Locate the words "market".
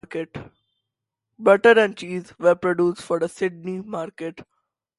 3.81-4.41